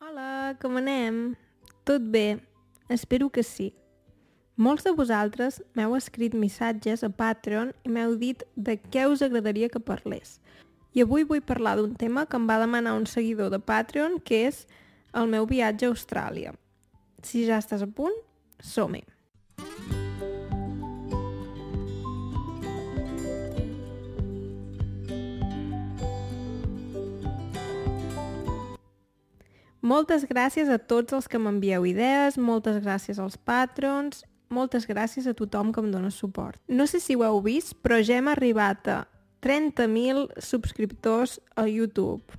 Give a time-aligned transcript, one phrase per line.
[0.00, 1.34] Hola, com anem?
[1.84, 2.38] Tot bé?
[2.88, 3.66] Espero que sí.
[4.56, 9.68] Molts de vosaltres m'heu escrit missatges a Patreon i m'heu dit de què us agradaria
[9.68, 10.38] que parlés.
[10.96, 14.46] I avui vull parlar d'un tema que em va demanar un seguidor de Patreon, que
[14.48, 14.64] és
[15.12, 16.56] el meu viatge a Austràlia.
[17.20, 18.16] Si ja estàs a punt,
[18.64, 19.04] som-hi!
[29.90, 34.20] Moltes gràcies a tots els que m'envieu idees, moltes gràcies als patrons,
[34.52, 36.60] moltes gràcies a tothom que em dona suport.
[36.68, 38.98] No sé si ho heu vist, però ja hem arribat a
[39.42, 42.38] 30.000 subscriptors a YouTube.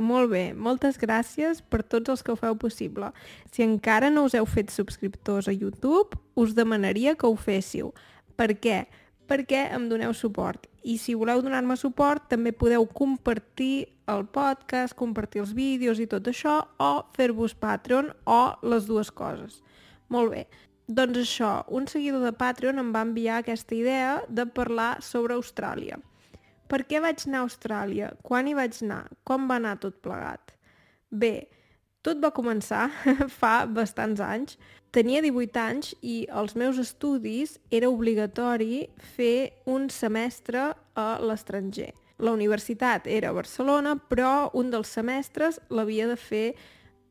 [0.00, 3.10] Molt bé, moltes gràcies per tots els que ho feu possible.
[3.52, 7.92] Si encara no us heu fet subscriptors a YouTube, us demanaria que ho féssiu.
[8.40, 8.86] Per què?
[9.30, 10.66] Perquè em doneu suport.
[10.82, 16.26] I si voleu donar-me suport, també podeu compartir el podcast, compartir els vídeos i tot
[16.26, 19.60] això, o fer-vos Patreon, o les dues coses.
[20.10, 20.44] Molt bé.
[20.90, 26.00] Doncs això, un seguidor de Patreon em va enviar aquesta idea de parlar sobre Austràlia.
[26.66, 28.10] Per què vaig anar a Austràlia?
[28.26, 29.04] Quan hi vaig anar?
[29.22, 30.56] Com va anar tot plegat?
[31.10, 31.46] Bé,
[32.02, 32.88] tot va començar
[33.40, 34.58] fa bastants anys.
[34.90, 41.92] Tenia 18 anys i als meus estudis era obligatori fer un semestre a l'estranger.
[42.20, 46.46] La universitat era a Barcelona, però un dels semestres l'havia de fer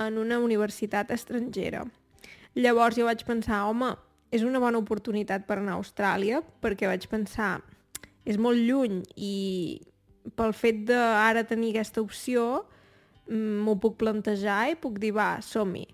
[0.00, 1.82] en una universitat estrangera.
[2.54, 3.90] Llavors jo vaig pensar, home,
[4.34, 7.58] és una bona oportunitat per anar a Austràlia, perquè vaig pensar,
[8.24, 9.34] és molt lluny i
[10.38, 12.64] pel fet d'ara tenir aquesta opció
[13.28, 15.86] m'ho puc plantejar i puc dir, va, som-hi.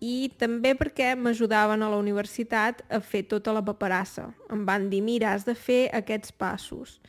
[0.00, 4.30] I també perquè m'ajudaven a la universitat a fer tota la paperassa.
[4.48, 7.00] Em van dir, mira, has de fer aquests passos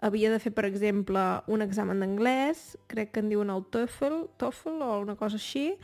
[0.00, 4.82] havia de fer, per exemple, un examen d'anglès, crec que en diuen el TOEFL, TOEFL
[4.82, 5.74] o una cosa així,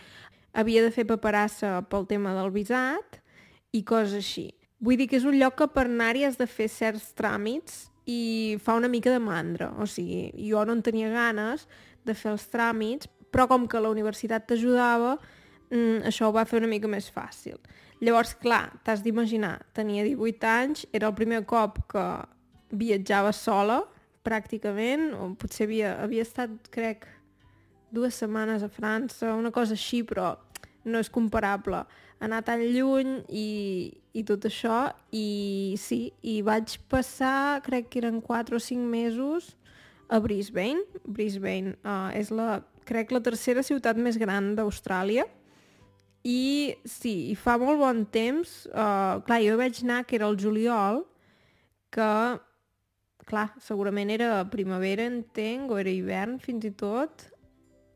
[0.57, 3.21] havia de fer paperassa pel tema del visat
[3.77, 4.49] i coses així.
[4.81, 8.57] Vull dir que és un lloc que per anar-hi has de fer certs tràmits i
[8.65, 9.73] fa una mica de mandra.
[9.81, 11.67] O sigui, jo no en tenia ganes
[12.07, 15.19] de fer els tràmits, però com que la universitat t'ajudava,
[15.69, 17.59] mm, això ho va fer una mica més fàcil.
[18.01, 22.05] Llavors, clar, t'has d'imaginar, tenia 18 anys, era el primer cop que
[22.73, 23.83] viatjava sola,
[24.25, 27.05] pràcticament, o potser havia, havia estat, crec,
[27.93, 30.39] dues setmanes a França, una cosa així, però
[30.85, 31.83] no és comparable.
[32.25, 34.79] Anar tan lluny i, i tot això,
[35.13, 39.53] i sí, i vaig passar, crec que eren 4 o 5 mesos
[40.09, 40.81] a Brisbane.
[41.05, 45.27] Brisbane uh, és la, crec, la tercera ciutat més gran d'Austràlia.
[46.27, 50.39] I sí, i fa molt bon temps, uh, clar, jo vaig anar, que era el
[50.41, 51.05] juliol,
[51.95, 52.09] que
[53.27, 57.29] clar, segurament era primavera, entenc, o era hivern fins i tot.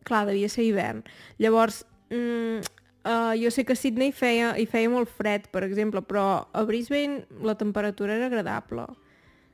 [0.07, 1.03] Clar, devia ser hivern.
[1.43, 2.63] Llavors, mm,
[3.05, 6.65] uh, jo sé que a Sydney feia, hi feia molt fred, per exemple, però a
[6.65, 8.87] Brisbane la temperatura era agradable.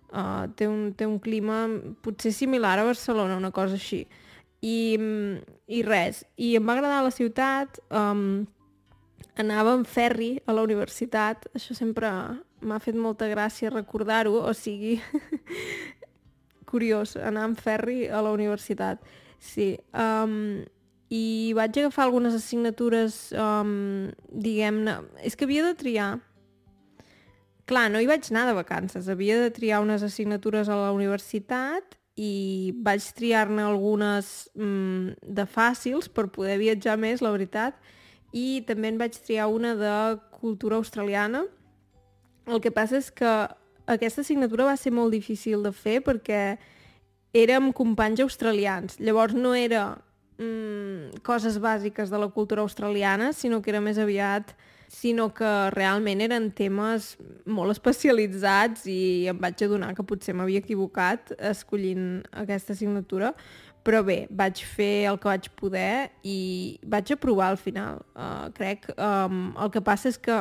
[0.06, 1.66] Uh, té, un, té un clima
[2.02, 4.06] potser similar a Barcelona, una cosa així.
[4.66, 4.99] I,
[5.71, 8.47] i res, i em va agradar la ciutat, um,
[9.38, 12.10] anava en ferri a la universitat, això sempre
[12.66, 14.97] m'ha fet molta gràcia recordar-ho, o sigui,
[16.71, 19.03] curiós, anar amb ferri a la universitat.
[19.38, 20.65] Sí, um,
[21.12, 24.97] i vaig agafar algunes assignatures, um, diguem-ne...
[25.22, 26.09] És que havia de triar.
[27.66, 31.99] Clar, no hi vaig anar de vacances, havia de triar unes assignatures a la universitat
[32.16, 37.77] i vaig triar-ne algunes um, de fàcils per poder viatjar més, la veritat,
[38.32, 39.93] i també en vaig triar una de
[40.41, 41.44] cultura australiana,
[42.47, 43.32] el que passa és que
[43.87, 46.56] aquesta assignatura va ser molt difícil de fer perquè
[47.37, 48.97] érem companys australians.
[49.03, 49.99] Llavors no era
[50.38, 54.55] mm, coses bàsiques de la cultura australiana, sinó que era més aviat
[54.88, 57.14] sinó que realment eren temes
[57.44, 63.32] molt especialitzats i em vaig adonar que potser m'havia equivocat escollint aquesta assignatura,
[63.86, 66.38] però bé, vaig fer el que vaig poder i
[66.82, 68.00] vaig aprovar al final.
[68.19, 70.40] Uh, crec, um, el que passa és que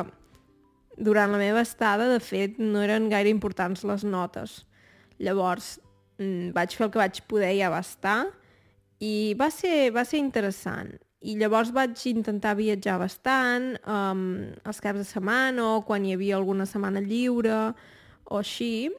[0.96, 4.64] durant la meva estada, de fet, no eren gaire importants les notes.
[5.22, 5.76] Llavors,
[6.18, 8.18] mm, vaig fer el que vaig poder i ja va estar,
[8.98, 10.96] i va ser, va ser interessant.
[11.24, 14.26] I llavors vaig intentar viatjar bastant, um,
[14.68, 17.72] els caps de setmana o quan hi havia alguna setmana lliure
[18.28, 18.90] o així,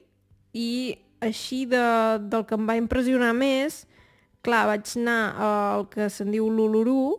[0.53, 1.83] i així de,
[2.29, 3.85] del que em va impressionar més,
[4.41, 7.17] clar, vaig anar al que se'n diu l'Uluru,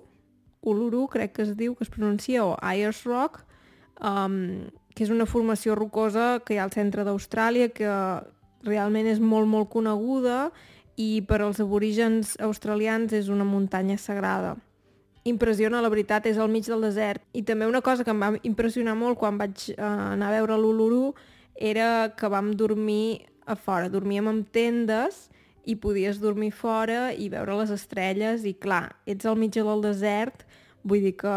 [0.69, 3.45] Uluru crec que es diu, que es pronuncia, o Ayers Rock,
[4.03, 7.91] um, que és una formació rocosa que hi ha al centre d'Austràlia, que
[8.67, 10.49] realment és molt, molt coneguda
[10.99, 14.57] i per als aborígens australians és una muntanya sagrada.
[15.29, 17.23] Impressiona, la veritat, és al mig del desert.
[17.37, 20.59] I també una cosa que em va impressionar molt quan vaig uh, anar a veure
[20.59, 21.13] l'Uluru
[21.59, 23.89] era que vam dormir a fora.
[23.89, 25.27] Dormíem en tendes
[25.69, 30.47] i podies dormir fora i veure les estrelles i clar, ets al mig del desert,
[30.83, 31.35] vull dir que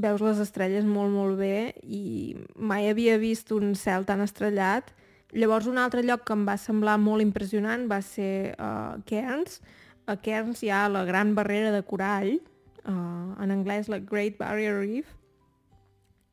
[0.00, 4.94] veus les estrelles molt, molt bé i mai havia vist un cel tan estrellat.
[5.34, 9.60] Llavors, un altre lloc que em va semblar molt impressionant va ser uh, Cairns.
[10.06, 12.38] A Cairns hi ha la gran barrera de corall,
[12.86, 15.10] uh, en anglès la Great Barrier Reef,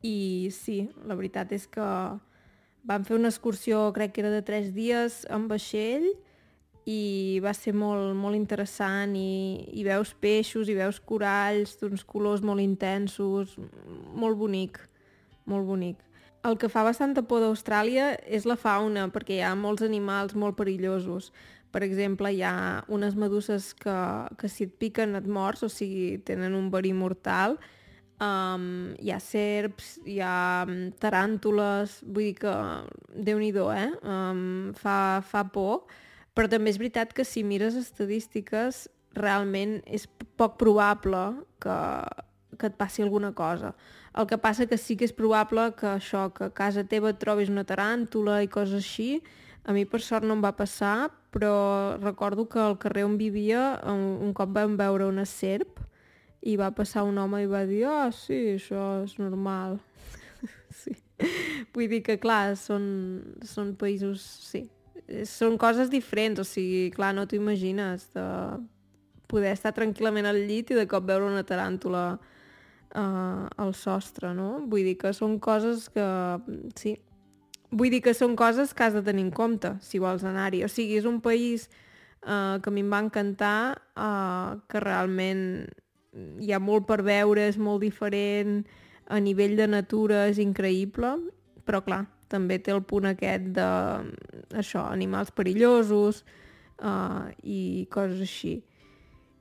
[0.06, 1.88] i sí, la veritat és que
[2.88, 6.08] vam fer una excursió, crec que era de tres dies, amb vaixell,
[6.88, 12.44] i va ser molt, molt interessant i, i veus peixos i veus coralls d'uns colors
[12.46, 13.58] molt intensos,
[14.16, 14.80] molt bonic,
[15.52, 16.07] molt bonic.
[16.48, 20.56] El que fa bastanta por d'Austràlia és la fauna, perquè hi ha molts animals molt
[20.60, 21.34] perillosos.
[21.76, 23.98] Per exemple, hi ha unes meduses que,
[24.40, 27.58] que si et piquen et mors, o sigui, tenen un verí mortal.
[28.24, 30.66] Um, hi ha serps, hi ha
[31.04, 32.56] taràntules, vull dir que
[33.28, 33.92] déu-n'hi-do, eh?
[34.08, 34.98] Um, fa,
[35.28, 35.86] fa por
[36.38, 38.86] però també és veritat que si mires estadístiques
[39.18, 40.06] realment és
[40.38, 41.24] poc probable
[41.64, 41.78] que,
[42.58, 43.74] que et passi alguna cosa.
[44.18, 47.20] El que passa que sí que és probable que això, que a casa teva et
[47.22, 49.22] trobis una taràntula i coses així,
[49.68, 53.76] a mi per sort no em va passar, però recordo que al carrer on vivia
[53.92, 55.82] un, cop vam veure una serp
[56.42, 59.78] i va passar un home i va dir ah, oh, sí, això és normal.
[60.82, 60.96] sí.
[61.76, 62.88] Vull dir que, clar, són,
[63.44, 64.64] són països, sí,
[65.28, 68.26] són coses diferents, o sigui, clar, no t'ho imagines de
[69.28, 72.06] poder estar tranquil·lament al llit i de cop veure una taràntula
[72.96, 74.64] uh, al sostre, no?
[74.70, 76.08] Vull dir que són coses que...
[76.80, 76.98] Sí,
[77.72, 80.64] vull dir que són coses que has de tenir en compte si vols anar-hi.
[80.64, 81.68] O sigui, és un país
[82.24, 83.60] uh, que a mi em va encantar,
[84.00, 85.44] uh, que realment
[86.42, 88.62] hi ha molt per veure, és molt diferent,
[89.08, 91.14] a nivell de natura és increïble,
[91.68, 93.68] però clar, també té el punt aquest de
[94.60, 96.24] això, animals perillosos
[96.84, 98.58] uh, i coses així.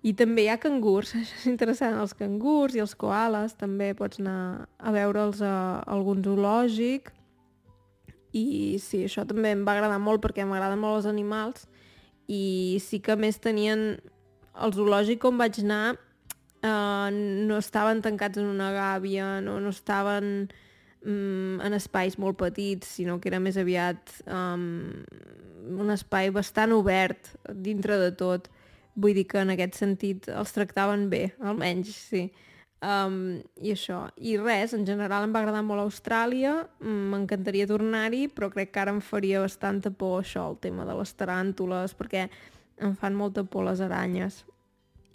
[0.05, 4.21] I també hi ha cangurs, això és interessant, els cangurs i els koalas, també pots
[4.23, 5.55] anar a veure'ls a,
[5.87, 7.13] algun zoològic
[8.37, 11.65] i sí, això també em va agradar molt perquè m'agraden molt els animals
[12.29, 13.95] i sí que més tenien
[14.57, 15.97] el zoològic on vaig anar
[16.67, 20.49] uh, no estaven tancats en una gàbia, no, no estaven
[21.05, 24.93] mm, en espais molt petits, sinó que era més aviat um,
[25.77, 28.51] un espai bastant obert dintre de tot.
[28.97, 32.27] Vull dir que en aquest sentit els tractaven bé, almenys, sí.
[32.85, 34.03] Um, I això.
[34.17, 38.93] I res, en general em va agradar molt Austràlia, m'encantaria tornar-hi, però crec que ara
[38.95, 42.27] em faria bastanta por això, el tema de les taràntules, perquè
[42.85, 44.45] em fan molta por les aranyes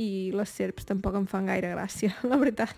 [0.02, 2.76] i les serps tampoc em fan gaire gràcia, la veritat.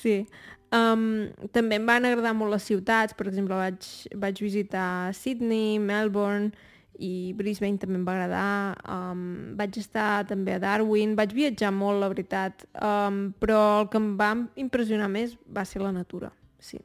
[0.00, 0.24] Sí.
[0.70, 3.86] Um, també em van agradar molt les ciutats, per exemple vaig,
[4.22, 6.52] vaig visitar Sydney, Melbourne
[7.00, 9.24] i Brisbane també em va agradar, um,
[9.58, 14.10] vaig estar també a Darwin, vaig viatjar molt, la veritat, um, però el que em
[14.20, 14.30] va
[14.60, 16.80] impressionar més va ser la natura, sí.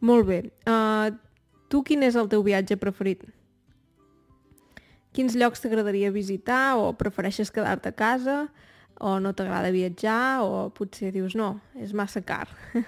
[0.00, 1.12] Molt bé, uh,
[1.72, 3.26] tu quin és el teu viatge preferit?
[5.16, 8.46] Quins llocs t'agradaria visitar o prefereixes quedar-te a casa?
[8.98, 12.48] o no t'agrada viatjar, o potser dius no, és massa car.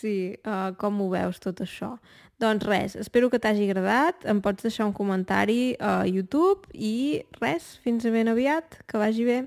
[0.00, 1.94] sí, uh, com ho veus tot això?
[2.40, 7.74] Doncs res, espero que t'hagi agradat, em pots deixar un comentari a YouTube i res,
[7.84, 9.42] fins ben aviat, que vagi bé.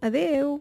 [0.00, 0.60] Adeu!